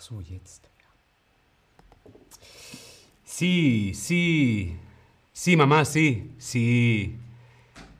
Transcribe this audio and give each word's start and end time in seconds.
So, 0.00 0.22
jetzt. 0.22 0.66
Sí, 3.22 3.92
sí. 3.94 4.76
Sí, 5.30 5.56
mamá, 5.56 5.84
sí. 5.84 6.30
Sí. 6.38 7.16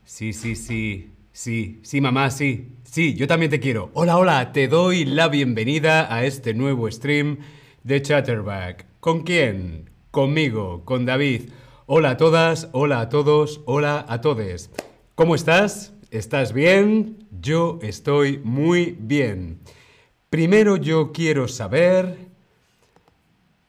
Sí, 0.07 0.33
sí, 0.33 0.57
sí. 0.57 1.11
Sí, 1.31 1.81
sí, 1.83 2.01
mamá, 2.01 2.31
sí. 2.31 2.69
Sí, 2.85 3.15
yo 3.15 3.27
también 3.27 3.51
te 3.51 3.61
quiero. 3.61 3.91
Hola, 3.93 4.17
hola, 4.17 4.53
te 4.53 4.67
doy 4.67 5.05
la 5.05 5.29
bienvenida 5.29 6.13
a 6.13 6.25
este 6.25 6.55
nuevo 6.55 6.91
stream 6.91 7.39
de 7.85 8.01
Chatterback. 8.01 8.87
¿Con 9.01 9.23
quién? 9.23 9.91
Conmigo, 10.11 10.87
con 10.87 11.05
David. 11.05 11.51
Hola 11.85 12.11
a 12.13 12.17
todas, 12.17 12.71
hola 12.73 13.01
a 13.01 13.09
todos, 13.11 13.61
hola 13.67 14.07
a 14.09 14.23
todes. 14.23 14.71
¿Cómo 15.15 15.35
estás? 15.35 15.93
¿Estás 16.11 16.55
bien? 16.55 17.29
Yo 17.43 17.79
estoy 17.83 18.39
muy 18.43 18.97
bien. 18.99 19.61
Primero 20.31 20.77
yo 20.77 21.11
quiero 21.11 21.49
saber, 21.49 22.17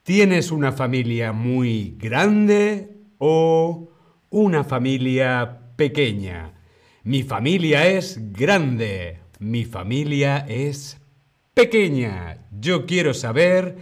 ¿tienes 0.03 0.51
una 0.51 0.71
familia 0.71 1.31
muy 1.31 1.95
grande 1.97 2.97
o 3.17 3.89
una 4.29 4.63
familia 4.63 5.59
pequeña? 5.75 6.53
Mi 7.03 7.23
familia 7.23 7.87
es 7.87 8.31
grande, 8.31 9.21
mi 9.39 9.65
familia 9.65 10.45
es 10.47 11.01
pequeña. 11.55 12.37
Yo 12.51 12.85
quiero 12.85 13.15
saber 13.15 13.77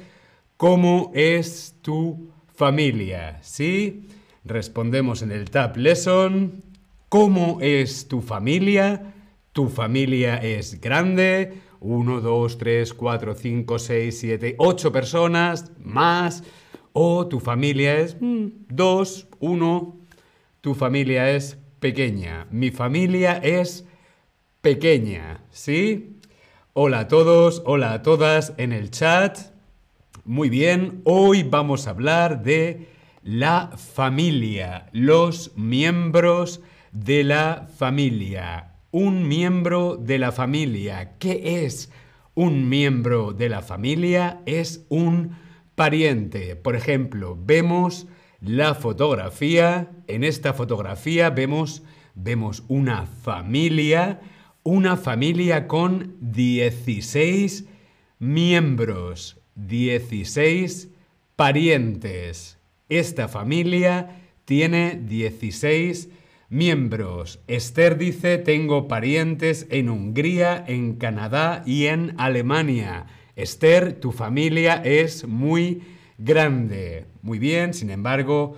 cómo 0.56 1.12
es 1.14 1.76
tu 1.82 2.32
familia, 2.56 3.40
¿sí? 3.42 4.08
Respondemos 4.46 5.22
en 5.22 5.34
el 5.34 5.50
Tab 5.50 5.76
Lesson. 5.76 6.64
¿Cómo 7.10 7.58
es 7.60 8.08
tu 8.08 8.22
familia? 8.22 9.16
¿Tu 9.52 9.68
familia 9.68 10.38
es 10.38 10.80
grande? 10.80 11.68
Uno, 11.82 12.20
dos, 12.20 12.58
tres, 12.58 12.94
cuatro, 12.94 13.36
cinco, 13.36 13.80
seis, 13.80 14.20
siete, 14.20 14.56
ocho 14.58 14.92
personas 14.92 15.72
más. 15.80 16.44
O 16.92 17.28
tu 17.28 17.40
familia 17.40 17.98
es 18.00 18.18
mm, 18.20 18.48
dos, 18.68 19.28
uno. 19.40 19.98
Tu 20.62 20.76
familia 20.76 21.32
es 21.32 21.58
pequeña. 21.80 22.48
Mi 22.52 22.72
familia 22.72 23.38
es 23.38 23.86
pequeña, 24.62 25.42
¿sí? 25.52 26.18
Hola 26.74 27.00
a 27.00 27.08
todos, 27.08 27.64
hola 27.66 27.94
a 27.94 28.02
todas 28.02 28.54
en 28.58 28.74
el 28.74 28.92
chat. 28.92 29.38
Muy 30.26 30.50
bien, 30.50 31.02
hoy 31.06 31.44
vamos 31.44 31.88
a 31.88 31.92
hablar 31.92 32.44
de 32.44 32.88
la 33.24 33.72
familia, 33.78 34.90
los 34.92 35.56
miembros 35.56 36.62
de 36.92 37.24
la 37.24 37.68
familia. 37.78 38.79
Un 38.92 39.28
miembro 39.28 39.98
de 39.98 40.18
la 40.18 40.32
familia. 40.32 41.18
¿Qué 41.20 41.64
es 41.64 41.92
un 42.34 42.70
miembro 42.70 43.34
de 43.34 43.48
la 43.48 43.62
familia? 43.62 44.42
Es 44.48 44.86
un 44.90 45.38
pariente. 45.76 46.56
Por 46.56 46.76
ejemplo, 46.76 47.38
vemos 47.40 48.08
la 48.42 48.74
fotografía. 48.74 49.92
En 50.08 50.24
esta 50.24 50.54
fotografía 50.54 51.30
vemos, 51.30 51.84
vemos 52.16 52.64
una 52.68 53.06
familia, 53.06 54.22
una 54.64 54.98
familia 54.98 55.68
con 55.68 56.16
16 56.22 57.66
miembros, 58.18 59.38
16 59.54 60.90
parientes. 61.36 62.58
Esta 62.90 63.28
familia 63.28 64.20
tiene 64.46 65.00
16 65.06 66.10
miembros. 66.50 67.40
Esther 67.48 67.98
dice, 67.98 68.38
tengo 68.38 68.88
parientes 68.88 69.68
en 69.70 69.90
Hungría, 69.90 70.64
en 70.68 70.96
Canadá 70.96 71.64
y 71.66 71.86
en 71.86 72.16
Alemania. 72.18 73.06
Esther, 73.36 73.94
tu 73.94 74.12
familia 74.12 74.82
es 74.84 75.28
muy 75.28 75.84
grande. 76.18 77.06
Muy 77.22 77.40
bien, 77.40 77.74
sin 77.74 77.90
embargo, 77.90 78.58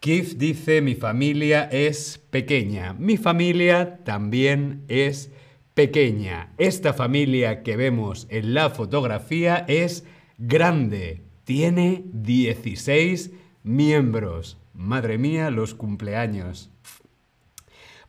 Keith 0.00 0.36
dice, 0.36 0.80
mi 0.80 0.94
familia 0.94 1.64
es 1.64 2.18
pequeña. 2.30 2.94
Mi 2.94 3.16
familia 3.16 3.98
también 4.04 4.84
es 4.88 5.30
pequeña. 5.74 6.52
Esta 6.58 6.92
familia 6.92 7.62
que 7.62 7.76
vemos 7.76 8.26
en 8.30 8.54
la 8.54 8.70
fotografía 8.70 9.64
es 9.68 10.04
grande. 10.38 11.22
Tiene 11.44 12.04
16 12.12 13.30
miembros. 13.62 14.58
Madre 14.74 15.18
mía, 15.18 15.50
los 15.50 15.74
cumpleaños. 15.74 16.70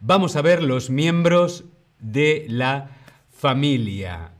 Vamos 0.03 0.35
a 0.35 0.41
ver 0.41 0.63
los 0.63 0.89
miembros 0.89 1.63
de 1.99 2.47
la 2.49 2.89
familia. 3.29 4.31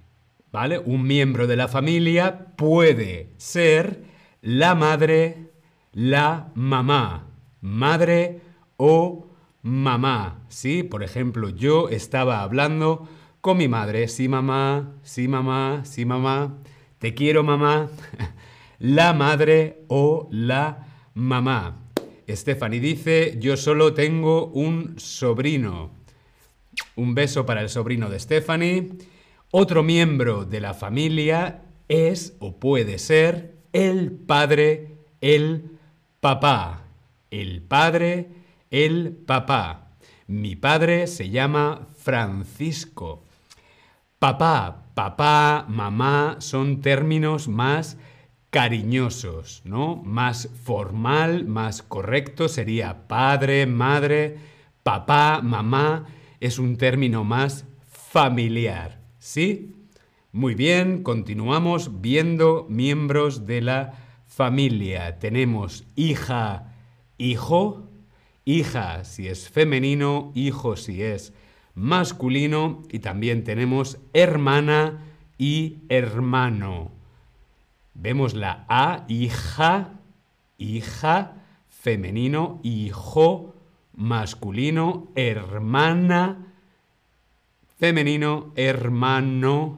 ¿Vale? 0.52 0.80
Un 0.80 1.04
miembro 1.04 1.46
de 1.46 1.56
la 1.56 1.68
familia 1.68 2.48
puede 2.58 3.32
ser 3.38 4.04
la 4.42 4.74
madre, 4.74 5.52
la 5.92 6.50
mamá, 6.56 7.28
madre 7.62 8.42
o 8.78 9.28
mamá. 9.62 10.40
¿Sí? 10.50 10.82
Por 10.82 11.04
ejemplo, 11.04 11.50
yo 11.50 11.90
estaba 11.90 12.42
hablando 12.42 13.08
con 13.40 13.58
mi 13.58 13.68
madre. 13.68 14.08
Sí, 14.08 14.28
mamá, 14.28 14.96
sí, 15.04 15.28
mamá, 15.28 15.82
sí, 15.86 16.06
mamá. 16.06 16.58
Te 16.98 17.14
quiero, 17.14 17.44
mamá. 17.44 17.88
la 18.80 19.14
madre 19.14 19.84
o 19.90 20.28
la 20.32 20.88
mamá. 21.14 21.91
Stephanie 22.36 22.80
dice, 22.80 23.38
yo 23.40 23.58
solo 23.58 23.94
tengo 23.94 24.48
un 24.48 25.00
sobrino. 25.00 25.92
Un 26.96 27.16
beso 27.16 27.46
para 27.46 27.62
el 27.62 27.70
sobrino 27.70 28.10
de 28.10 28.20
Stephanie. 28.20 28.90
Otro 29.52 29.84
miembro 29.84 30.46
de 30.46 30.62
la 30.62 30.74
familia 30.74 31.64
es 31.88 32.36
o 32.40 32.58
puede 32.58 32.98
ser 33.00 33.56
el 33.74 34.12
padre, 34.12 34.98
el 35.20 35.72
papá. 36.20 36.86
El 37.30 37.62
padre, 37.62 38.30
el 38.70 39.12
papá. 39.12 39.92
Mi 40.28 40.56
padre 40.56 41.08
se 41.08 41.30
llama 41.30 41.88
Francisco. 41.98 43.24
Papá, 44.20 44.86
papá, 44.94 45.66
mamá 45.68 46.38
son 46.40 46.82
términos 46.82 47.48
más 47.48 47.98
cariñosos, 48.52 49.62
¿no? 49.66 49.96
Más 50.04 50.50
formal, 50.64 51.46
más 51.46 51.82
correcto 51.82 52.50
sería 52.50 53.08
padre, 53.08 53.66
madre, 53.66 54.38
papá, 54.84 55.42
mamá. 55.42 56.06
Es 56.40 56.60
un 56.60 56.78
término 56.78 57.24
más 57.24 57.66
familiar, 57.88 59.00
¿sí? 59.20 59.74
Muy 60.34 60.54
bien, 60.54 61.02
continuamos 61.02 62.02
viendo 62.02 62.68
miembros 62.70 63.46
de 63.46 63.62
la 63.62 63.94
familia. 64.28 65.18
Tenemos 65.18 65.86
hija, 65.96 66.74
hijo, 67.18 67.90
hija 68.44 69.06
si 69.06 69.30
es 69.30 69.50
femenino, 69.50 70.32
hijo 70.36 70.76
si 70.76 71.02
es 71.04 71.34
masculino 71.74 72.84
y 72.92 73.00
también 73.00 73.46
tenemos 73.46 73.98
hermana 74.14 75.06
y 75.38 75.78
hermano. 75.88 77.01
Vemos 78.02 78.34
la 78.34 78.66
A, 78.68 79.06
hija, 79.10 80.00
hija, 80.58 81.36
femenino, 81.70 82.60
hijo, 82.64 83.54
masculino, 83.94 85.12
hermana, 85.14 86.48
femenino, 87.78 88.54
hermano, 88.56 89.78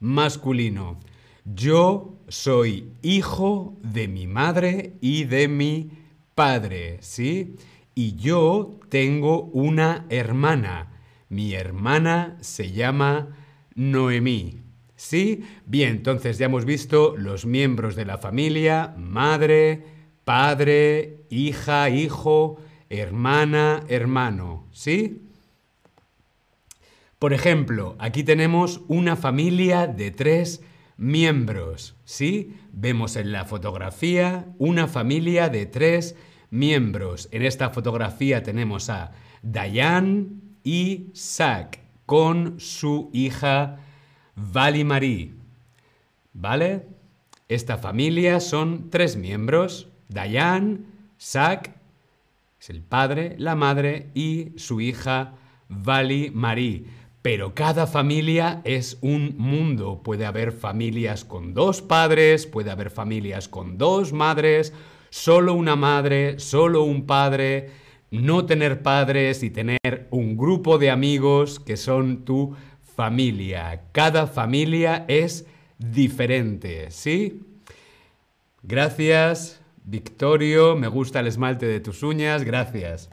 masculino. 0.00 0.98
Yo 1.44 2.18
soy 2.26 2.92
hijo 3.02 3.78
de 3.84 4.08
mi 4.08 4.26
madre 4.26 4.94
y 5.00 5.24
de 5.24 5.46
mi 5.46 5.92
padre, 6.34 6.98
¿sí? 7.02 7.54
Y 7.94 8.16
yo 8.16 8.80
tengo 8.88 9.44
una 9.44 10.06
hermana. 10.08 10.88
Mi 11.28 11.54
hermana 11.54 12.36
se 12.40 12.72
llama 12.72 13.28
Noemí. 13.76 14.69
¿Sí? 15.00 15.44
Bien, 15.64 15.92
entonces 15.92 16.36
ya 16.36 16.44
hemos 16.44 16.66
visto 16.66 17.16
los 17.16 17.46
miembros 17.46 17.96
de 17.96 18.04
la 18.04 18.18
familia, 18.18 18.94
madre, 18.98 19.82
padre, 20.26 21.20
hija, 21.30 21.88
hijo, 21.88 22.60
hermana, 22.90 23.82
hermano. 23.88 24.66
¿Sí? 24.72 25.22
Por 27.18 27.32
ejemplo, 27.32 27.96
aquí 27.98 28.24
tenemos 28.24 28.82
una 28.88 29.16
familia 29.16 29.86
de 29.86 30.10
tres 30.10 30.60
miembros. 30.98 31.96
¿Sí? 32.04 32.54
Vemos 32.74 33.16
en 33.16 33.32
la 33.32 33.46
fotografía 33.46 34.48
una 34.58 34.86
familia 34.86 35.48
de 35.48 35.64
tres 35.64 36.14
miembros. 36.50 37.30
En 37.32 37.42
esta 37.42 37.70
fotografía 37.70 38.42
tenemos 38.42 38.90
a 38.90 39.12
Diane 39.42 40.26
y 40.62 41.06
Zach 41.14 41.78
con 42.04 42.60
su 42.60 43.08
hija 43.14 43.78
Vali 44.40 44.84
Marie. 44.84 45.34
¿Vale? 46.32 46.86
Esta 47.48 47.76
familia 47.76 48.40
son 48.40 48.90
tres 48.90 49.16
miembros. 49.16 49.88
Diane, 50.08 50.78
Zach, 51.20 51.70
es 52.60 52.70
el 52.70 52.82
padre, 52.82 53.34
la 53.38 53.54
madre 53.54 54.10
y 54.14 54.52
su 54.56 54.80
hija 54.80 55.34
Vali 55.68 56.30
Marie. 56.32 56.84
Pero 57.22 57.54
cada 57.54 57.86
familia 57.86 58.62
es 58.64 58.98
un 59.02 59.34
mundo. 59.36 60.00
Puede 60.02 60.24
haber 60.24 60.52
familias 60.52 61.24
con 61.24 61.52
dos 61.52 61.82
padres, 61.82 62.46
puede 62.46 62.70
haber 62.70 62.90
familias 62.90 63.48
con 63.48 63.76
dos 63.76 64.12
madres, 64.12 64.72
solo 65.10 65.54
una 65.54 65.76
madre, 65.76 66.38
solo 66.38 66.82
un 66.84 67.04
padre, 67.04 67.70
no 68.10 68.46
tener 68.46 68.82
padres 68.82 69.42
y 69.42 69.50
tener 69.50 70.08
un 70.10 70.36
grupo 70.36 70.78
de 70.78 70.90
amigos 70.90 71.60
que 71.60 71.76
son 71.76 72.24
tu 72.24 72.56
familia. 73.00 73.84
Cada 73.92 74.26
familia 74.26 75.06
es 75.08 75.46
diferente, 75.78 76.90
¿sí? 76.90 77.40
Gracias, 78.62 79.62
Victorio. 79.86 80.76
Me 80.76 80.86
gusta 80.86 81.20
el 81.20 81.26
esmalte 81.26 81.64
de 81.64 81.80
tus 81.80 82.02
uñas. 82.02 82.44
Gracias. 82.44 83.08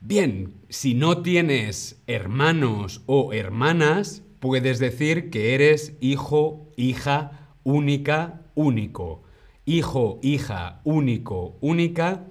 Bien, 0.00 0.52
si 0.68 0.94
no 0.94 1.22
tienes 1.22 2.02
hermanos 2.08 3.02
o 3.06 3.32
hermanas, 3.32 4.24
puedes 4.40 4.80
decir 4.80 5.30
que 5.30 5.54
eres 5.54 5.92
hijo, 6.00 6.72
hija, 6.74 7.50
única, 7.62 8.40
único. 8.56 9.22
Hijo, 9.64 10.18
hija, 10.24 10.80
único, 10.82 11.56
única. 11.60 12.24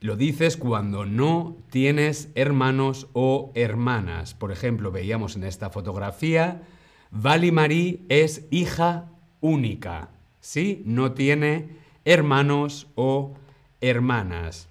Lo 0.00 0.16
dices 0.16 0.56
cuando 0.56 1.04
no 1.04 1.58
tienes 1.70 2.30
hermanos 2.34 3.08
o 3.12 3.52
hermanas. 3.54 4.32
Por 4.32 4.50
ejemplo, 4.50 4.90
veíamos 4.90 5.36
en 5.36 5.44
esta 5.44 5.68
fotografía, 5.68 6.62
Vali 7.10 7.52
Marie 7.52 8.00
es 8.08 8.46
hija 8.50 9.10
única. 9.42 10.08
¿Sí? 10.40 10.82
No 10.86 11.12
tiene 11.12 11.76
hermanos 12.06 12.86
o 12.94 13.34
hermanas. 13.82 14.68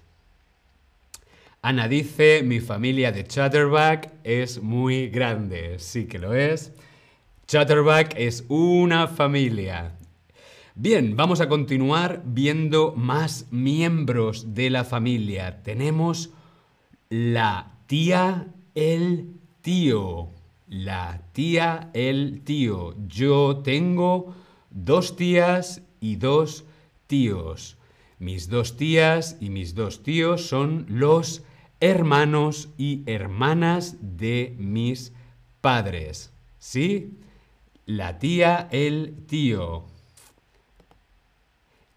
Ana 1.62 1.86
dice, 1.86 2.42
mi 2.42 2.58
familia 2.58 3.12
de 3.12 3.24
Chatterback 3.24 4.10
es 4.24 4.60
muy 4.60 5.10
grande. 5.10 5.78
Sí 5.78 6.06
que 6.06 6.18
lo 6.18 6.34
es. 6.34 6.72
Chatterback 7.46 8.14
es 8.16 8.44
una 8.48 9.06
familia. 9.06 9.92
Bien, 10.76 11.16
vamos 11.16 11.40
a 11.40 11.48
continuar 11.48 12.22
viendo 12.24 12.94
más 12.96 13.48
miembros 13.50 14.54
de 14.54 14.70
la 14.70 14.84
familia. 14.84 15.64
Tenemos 15.64 16.30
la 17.08 17.72
tía, 17.86 18.54
el 18.76 19.34
tío. 19.62 20.28
La 20.68 21.22
tía, 21.32 21.90
el 21.92 22.42
tío. 22.44 22.94
Yo 23.08 23.58
tengo 23.64 24.32
dos 24.70 25.16
tías 25.16 25.82
y 26.00 26.16
dos 26.16 26.64
tíos. 27.08 27.76
Mis 28.20 28.48
dos 28.48 28.76
tías 28.76 29.38
y 29.40 29.50
mis 29.50 29.74
dos 29.74 30.04
tíos 30.04 30.46
son 30.46 30.86
los 30.88 31.42
hermanos 31.80 32.68
y 32.78 33.02
hermanas 33.06 33.96
de 34.00 34.54
mis 34.56 35.12
padres. 35.60 36.32
¿Sí? 36.60 37.18
La 37.86 38.20
tía, 38.20 38.68
el 38.70 39.26
tío. 39.26 39.89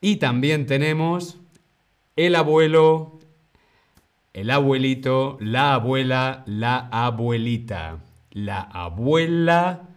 Y 0.06 0.18
también 0.18 0.66
tenemos 0.66 1.38
el 2.18 2.36
abuelo, 2.36 3.20
el 4.34 4.50
abuelito, 4.50 5.38
la 5.40 5.76
abuela, 5.76 6.44
la 6.46 6.90
abuelita. 6.92 8.00
La 8.32 8.60
abuela 8.60 9.88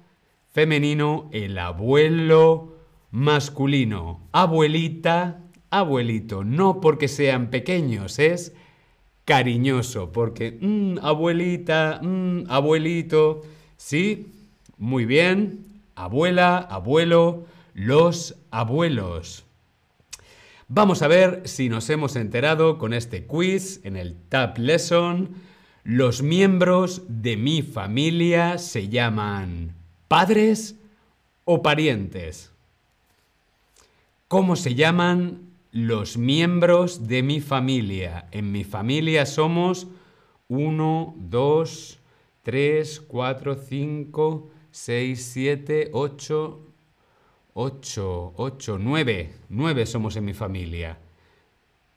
femenino, 0.52 1.28
el 1.32 1.58
abuelo 1.58 2.76
masculino. 3.10 4.20
Abuelita, 4.30 5.40
abuelito. 5.70 6.44
No 6.44 6.80
porque 6.80 7.08
sean 7.08 7.50
pequeños, 7.50 8.20
es 8.20 8.54
cariñoso, 9.24 10.12
porque 10.12 10.56
mm, 10.60 10.98
abuelita, 11.02 11.98
mm, 12.00 12.44
abuelito, 12.48 13.42
¿sí? 13.76 14.28
Muy 14.78 15.04
bien, 15.04 15.66
abuela, 15.96 16.58
abuelo, 16.58 17.44
los 17.74 18.36
abuelos. 18.52 19.45
Vamos 20.68 21.02
a 21.02 21.08
ver 21.08 21.42
si 21.44 21.68
nos 21.68 21.88
hemos 21.90 22.16
enterado 22.16 22.78
con 22.78 22.92
este 22.92 23.26
quiz 23.26 23.80
en 23.84 23.96
el 23.96 24.16
Tab 24.28 24.58
Lesson. 24.58 25.34
Los 25.84 26.22
miembros 26.22 27.02
de 27.08 27.36
mi 27.36 27.62
familia 27.62 28.58
se 28.58 28.88
llaman 28.88 29.74
padres 30.08 30.76
o 31.44 31.62
parientes. 31.62 32.52
¿Cómo 34.28 34.56
se 34.56 34.74
llaman 34.74 35.46
los 35.76 36.16
miembros 36.16 37.06
de 37.06 37.22
mi 37.22 37.42
familia. 37.42 38.28
En 38.32 38.50
mi 38.50 38.64
familia 38.64 39.26
somos 39.26 39.86
1, 40.48 41.14
2, 41.18 41.98
3, 42.42 43.00
4, 43.00 43.54
5, 43.56 44.50
6, 44.70 45.30
7, 45.32 45.90
8, 45.92 46.60
8, 47.58 48.34
8, 48.36 48.78
9. 48.78 49.32
9 49.48 49.86
somos 49.86 50.14
en 50.16 50.26
mi 50.26 50.34
familia. 50.34 50.98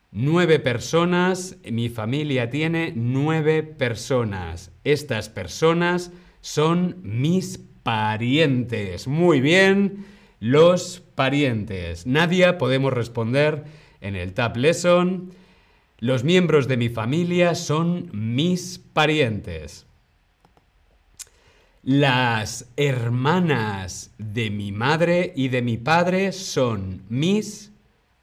Nueve 0.10 0.58
personas, 0.58 1.58
mi 1.70 1.90
familia 1.90 2.50
tiene 2.50 2.94
nueve 2.96 3.64
personas. 3.64 4.72
Estas 4.86 5.28
personas 5.28 6.14
son 6.40 6.96
mis 7.04 7.60
parientes. 7.84 9.10
Muy 9.10 9.42
bien 9.42 10.06
los 10.40 11.02
parientes. 11.16 12.08
Nadia, 12.08 12.58
podemos 12.58 12.94
responder 12.94 13.66
en 14.00 14.16
el 14.16 14.34
Tab 14.34 14.56
Lesson. 14.56 15.34
Los 15.98 16.24
miembros 16.24 16.70
de 16.70 16.78
mi 16.78 16.88
familia 16.88 17.54
son 17.54 18.10
mis 18.14 18.80
parientes. 18.80 19.89
Las 21.82 22.68
hermanas 22.76 24.12
de 24.18 24.50
mi 24.50 24.74
madre 24.74 25.32
y 25.34 25.48
de 25.48 25.62
mi 25.62 25.78
padre 25.78 26.34
son 26.34 27.04
mis 27.08 27.72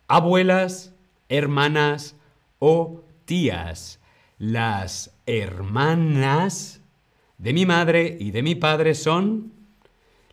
abuelas, 0.09 0.93
hermanas 1.31 2.17
o 2.59 3.03
tías. 3.25 3.99
Las 4.39 5.15
hermanas 5.25 6.83
de 7.39 7.55
mi 7.55 7.65
madre 7.65 8.19
y 8.21 8.31
de 8.31 8.43
mi 8.43 8.57
padre 8.57 8.95
son 8.95 9.55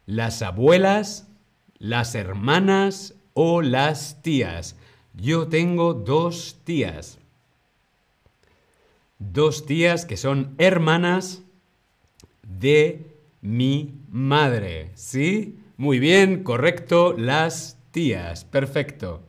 las 0.05 0.41
abuelas, 0.41 1.29
las 1.77 2.15
hermanas 2.15 3.15
o 3.33 3.61
las 3.61 4.21
tías. 4.21 4.75
Yo 5.13 5.47
tengo 5.47 5.93
dos 5.93 6.57
tías. 6.65 7.19
Dos 9.17 9.65
tías 9.65 10.05
que 10.05 10.17
son 10.17 10.55
hermanas 10.57 11.41
de 12.41 13.12
mi 13.44 13.94
madre. 14.10 14.92
¿Sí? 14.95 15.60
Muy 15.78 16.00
bien, 16.00 16.44
correcto, 16.44 17.14
las 17.16 17.78
tías. 17.92 18.45
Perfecto. 18.45 19.21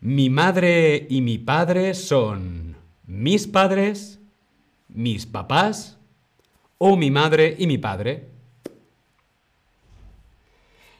Mi 0.00 0.30
madre 0.30 1.06
y 1.10 1.20
mi 1.20 1.38
padre 1.38 1.94
son 1.94 2.76
mis 3.06 3.46
padres, 3.46 4.20
mis 4.88 5.26
papás 5.26 5.98
o 6.78 6.96
mi 6.96 7.10
madre 7.10 7.56
y 7.58 7.66
mi 7.66 7.76
padre. 7.76 8.28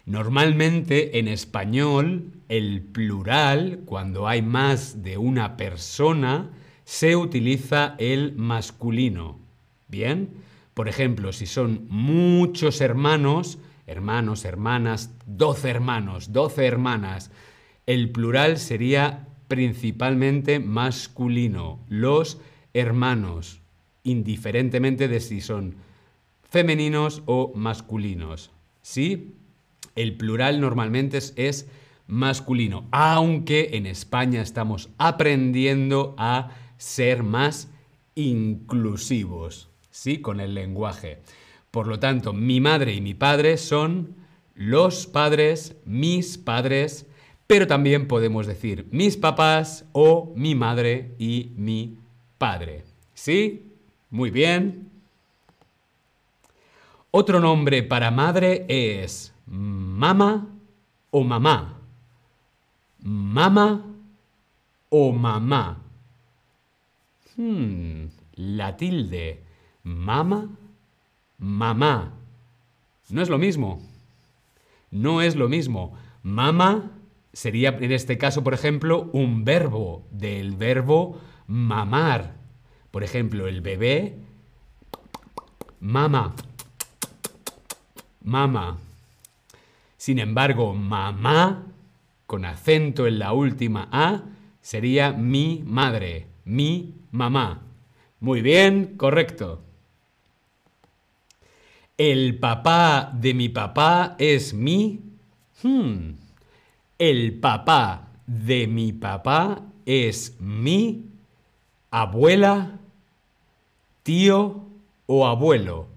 Normalmente 0.06 1.18
en 1.18 1.28
español 1.28 2.32
el 2.49 2.82
plural, 2.82 3.80
cuando 3.84 4.26
hay 4.26 4.42
más 4.42 5.02
de 5.02 5.18
una 5.18 5.56
persona, 5.56 6.50
se 6.84 7.16
utiliza 7.16 7.94
el 7.99 8.34
masculino. 8.34 9.38
¿Bien? 9.88 10.43
Por 10.74 10.88
ejemplo, 10.88 11.32
si 11.32 11.46
son 11.46 11.86
muchos 11.88 12.80
hermanos, 12.80 13.58
hermanos, 13.86 14.44
hermanas, 14.44 15.14
doce 15.26 15.70
hermanos, 15.70 16.32
doce 16.32 16.66
hermanas, 16.66 17.30
el 17.86 18.10
plural 18.10 18.58
sería 18.58 19.28
principalmente 19.48 20.58
masculino, 20.58 21.80
los 21.88 22.40
hermanos, 22.72 23.60
indiferentemente 24.02 25.06
de 25.06 25.20
si 25.20 25.40
son 25.40 25.76
femeninos 26.42 27.22
o 27.26 27.52
masculinos. 27.54 28.50
¿Sí? 28.82 29.34
El 29.94 30.16
plural 30.16 30.60
normalmente 30.60 31.18
es, 31.36 31.68
masculino, 32.06 32.86
aunque 32.90 33.70
en 33.74 33.86
España 33.86 34.42
estamos 34.42 34.90
aprendiendo 34.98 36.14
a 36.18 36.50
ser 36.76 37.22
más 37.22 37.70
inclusivos, 38.14 39.70
¿sí? 39.94 40.20
Con 40.20 40.40
el 40.40 40.54
lenguaje. 40.54 41.20
Por 41.70 41.86
lo 41.86 42.00
tanto, 42.00 42.32
mi 42.32 42.60
madre 42.60 42.94
y 42.94 43.00
mi 43.00 43.14
padre 43.14 43.56
son 43.56 44.16
los 44.56 45.06
padres, 45.06 45.76
mis 45.84 46.36
padres, 46.36 47.06
pero 47.46 47.68
también 47.68 48.08
podemos 48.08 48.46
decir 48.46 48.88
mis 48.90 49.16
papás 49.16 49.84
o 49.92 50.32
mi 50.34 50.56
madre 50.56 51.14
y 51.18 51.52
mi 51.56 51.96
padre. 52.38 52.84
¿Sí? 53.14 53.72
Muy 54.10 54.30
bien. 54.30 54.90
Otro 57.12 57.38
nombre 57.38 57.84
para 57.84 58.10
madre 58.10 58.66
es 58.68 59.32
Mama 59.46 60.48
o 61.12 61.22
mamá. 61.22 61.78
Mama 62.98 63.84
o 64.88 65.12
mamá. 65.12 65.78
Hmm, 67.36 68.06
la 68.34 68.76
tilde. 68.76 69.53
Mama, 69.84 70.48
mamá. 71.38 72.14
No 73.10 73.22
es 73.22 73.28
lo 73.28 73.38
mismo. 73.38 73.80
No 74.90 75.22
es 75.22 75.36
lo 75.36 75.48
mismo. 75.48 75.94
Mama 76.22 76.90
sería 77.32 77.68
en 77.68 77.92
este 77.92 78.16
caso, 78.16 78.42
por 78.42 78.54
ejemplo, 78.54 79.10
un 79.12 79.44
verbo 79.44 80.06
del 80.10 80.56
verbo 80.56 81.20
mamar. 81.46 82.34
Por 82.90 83.04
ejemplo, 83.04 83.46
el 83.46 83.60
bebé, 83.60 84.16
mama, 85.80 86.34
mama. 88.22 88.78
Sin 89.98 90.18
embargo, 90.18 90.74
mamá, 90.74 91.66
con 92.26 92.44
acento 92.44 93.06
en 93.06 93.18
la 93.18 93.32
última 93.32 93.88
A, 93.92 94.22
sería 94.62 95.12
mi 95.12 95.62
madre, 95.66 96.26
mi 96.44 96.94
mamá. 97.10 97.62
Muy 98.20 98.40
bien, 98.40 98.96
correcto. 98.96 99.62
El 101.96 102.38
papá 102.38 103.12
de 103.14 103.34
mi 103.34 103.48
papá 103.48 104.16
es 104.18 104.52
mi... 104.52 105.00
Hmm. 105.62 106.14
El 106.98 107.38
papá 107.40 108.08
de 108.26 108.66
mi 108.66 108.92
papá 108.92 109.62
es 109.86 110.36
mi 110.40 111.06
abuela, 111.90 112.80
tío 114.02 114.64
o 115.06 115.26
abuelo. 115.26 115.88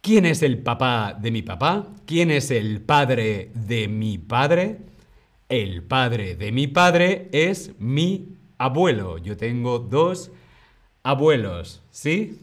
¿Quién 0.00 0.26
es 0.26 0.42
el 0.42 0.58
papá 0.58 1.16
de 1.20 1.30
mi 1.30 1.42
papá? 1.42 1.86
¿Quién 2.06 2.30
es 2.30 2.50
el 2.50 2.80
padre 2.80 3.50
de 3.54 3.88
mi 3.88 4.18
padre? 4.18 4.78
El 5.48 5.82
padre 5.82 6.34
de 6.34 6.50
mi 6.50 6.66
padre 6.66 7.28
es 7.32 7.72
mi 7.78 8.36
abuelo. 8.58 9.18
Yo 9.18 9.36
tengo 9.36 9.78
dos 9.78 10.30
abuelos, 11.02 11.82
¿sí? 11.90 12.38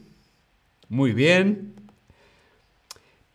Muy 0.89 1.11
bien. 1.11 1.74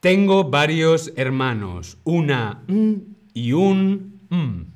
Tengo 0.00 0.44
varios 0.44 1.12
hermanos, 1.16 1.98
una 2.04 2.62
y 3.34 3.52
un. 3.52 4.66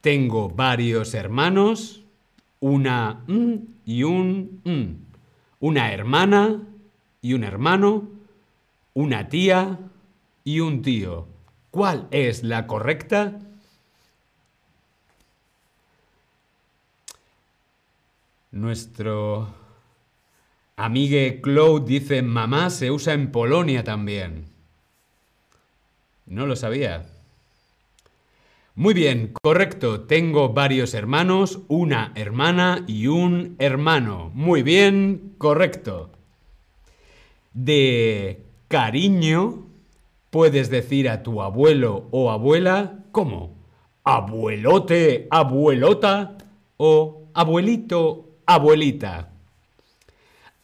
Tengo 0.00 0.48
varios 0.50 1.14
hermanos, 1.14 2.04
una 2.60 3.24
y 3.84 4.04
un. 4.04 5.08
Una 5.58 5.92
hermana 5.92 6.62
y 7.22 7.34
un 7.34 7.42
hermano, 7.42 8.08
una 8.92 9.28
tía 9.28 9.80
y 10.44 10.60
un 10.60 10.82
tío. 10.82 11.26
¿Cuál 11.72 12.06
es 12.12 12.44
la 12.44 12.68
correcta? 12.68 13.40
Nuestro 18.52 19.63
amigue 20.76 21.40
Claude 21.40 21.86
dice 21.86 22.22
mamá 22.22 22.70
se 22.70 22.90
usa 22.90 23.14
en 23.14 23.30
Polonia 23.30 23.84
también. 23.84 24.46
No 26.26 26.46
lo 26.46 26.56
sabía. 26.56 27.06
Muy 28.76 28.92
bien, 28.92 29.32
correcto. 29.40 30.00
Tengo 30.00 30.48
varios 30.48 30.94
hermanos, 30.94 31.60
una 31.68 32.12
hermana 32.16 32.82
y 32.88 33.06
un 33.06 33.54
hermano. 33.60 34.32
Muy 34.34 34.62
bien, 34.62 35.34
correcto. 35.38 36.10
De 37.52 38.42
cariño, 38.66 39.66
puedes 40.30 40.70
decir 40.70 41.08
a 41.08 41.22
tu 41.22 41.40
abuelo 41.40 42.08
o 42.10 42.32
abuela, 42.32 43.04
¿cómo? 43.12 43.54
Abuelote, 44.02 45.28
abuelota 45.30 46.36
o 46.76 47.28
abuelito, 47.32 48.30
abuelita. 48.44 49.33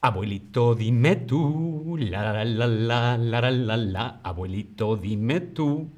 Abuelito, 0.03 0.75
dime 0.75 1.15
tú, 1.17 1.97
la 1.99 2.33
la 2.33 2.45
la 2.45 2.67
la 2.67 3.19
la 3.19 3.51
la 3.51 3.77
la, 3.77 4.21
abuelito, 4.25 4.97
dime 4.97 5.41
tú. 5.41 5.91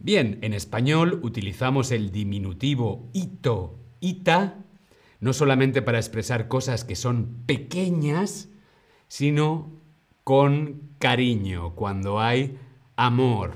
Bien, 0.00 0.40
en 0.42 0.52
español 0.54 1.20
utilizamos 1.22 1.92
el 1.92 2.10
diminutivo 2.10 3.08
ito, 3.12 3.78
ita, 4.00 4.58
no 5.20 5.32
solamente 5.32 5.82
para 5.82 5.98
expresar 5.98 6.48
cosas 6.48 6.82
que 6.82 6.96
son 6.96 7.44
pequeñas, 7.46 8.48
sino 9.06 9.70
con 10.24 10.80
cariño, 10.98 11.76
cuando 11.76 12.20
hay 12.20 12.58
amor. 12.96 13.52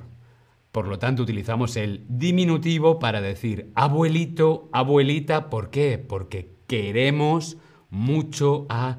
Por 0.70 0.86
lo 0.86 1.00
tanto, 1.00 1.24
utilizamos 1.24 1.76
el 1.76 2.06
diminutivo 2.08 3.00
para 3.00 3.20
decir 3.20 3.72
abuelito, 3.74 4.68
abuelita. 4.72 5.50
¿Por 5.50 5.70
qué? 5.70 5.98
Porque 5.98 6.54
queremos 6.68 7.56
mucho 7.90 8.66
a 8.68 8.98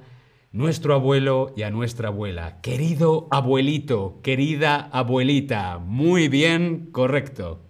nuestro 0.51 0.95
abuelo 0.95 1.53
y 1.55 1.63
a 1.63 1.69
nuestra 1.69 2.09
abuela. 2.09 2.59
Querido 2.61 3.27
abuelito, 3.31 4.19
querida 4.23 4.89
abuelita. 4.91 5.79
Muy 5.79 6.27
bien, 6.27 6.89
correcto. 6.91 7.61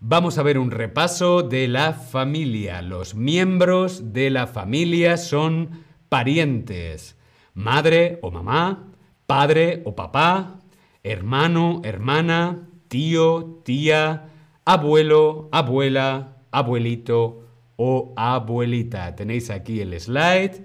Vamos 0.00 0.38
a 0.38 0.42
ver 0.42 0.58
un 0.58 0.72
repaso 0.72 1.42
de 1.42 1.68
la 1.68 1.92
familia. 1.92 2.82
Los 2.82 3.14
miembros 3.14 4.12
de 4.12 4.30
la 4.30 4.48
familia 4.48 5.16
son 5.16 5.84
parientes. 6.08 7.16
Madre 7.54 8.18
o 8.22 8.32
mamá, 8.32 8.88
padre 9.26 9.82
o 9.84 9.94
papá, 9.94 10.58
hermano, 11.04 11.82
hermana, 11.84 12.68
tío, 12.88 13.60
tía, 13.64 14.28
abuelo, 14.64 15.48
abuela, 15.52 16.38
abuelito 16.50 17.41
o 17.84 18.12
abuelita. 18.16 19.16
Tenéis 19.16 19.50
aquí 19.50 19.80
el 19.80 19.98
slide 19.98 20.64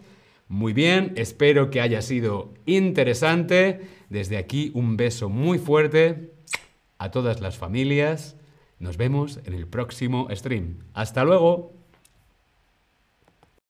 muy 0.50 0.72
bien, 0.72 1.14
espero 1.18 1.70
que 1.70 1.82
haya 1.82 2.02
sido 2.02 2.54
interesante. 2.66 3.82
Desde 4.10 4.38
aquí 4.38 4.72
un 4.74 4.96
beso 4.96 5.30
muy 5.30 5.60
fuerte 5.60 6.34
a 6.98 7.12
todas 7.12 7.42
las 7.42 7.58
familias. 7.58 8.38
Nos 8.80 8.96
vemos 8.96 9.42
en 9.46 9.54
el 9.54 9.68
próximo 9.68 10.28
stream. 10.32 10.80
Hasta 10.94 11.26
luego. 11.26 11.76